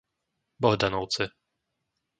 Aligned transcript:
Bohdanovce 0.59 1.23